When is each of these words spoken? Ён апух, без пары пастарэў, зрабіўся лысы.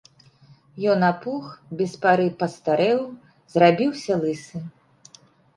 Ён 0.93 0.99
апух, 1.09 1.43
без 1.81 1.93
пары 2.05 2.25
пастарэў, 2.39 2.99
зрабіўся 3.57 4.13
лысы. 4.25 4.57